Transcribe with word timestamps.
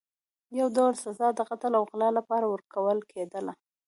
یو 0.59 0.67
ډول 0.75 0.93
سزا 1.03 1.27
د 1.35 1.39
قتل 1.49 1.71
او 1.79 1.83
غلا 1.91 2.09
لپاره 2.17 2.45
ورکول 2.47 2.99
کېدله. 3.11 3.53